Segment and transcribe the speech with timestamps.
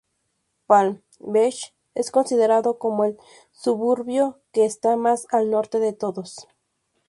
[0.65, 3.19] Palm Beach es considerado como el
[3.51, 6.47] suburbio que está más al norte de todos.